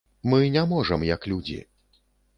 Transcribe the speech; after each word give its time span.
Мы 0.31 0.37
не 0.55 0.63
можам, 0.71 1.05
як 1.11 1.27
людзі. 1.33 1.59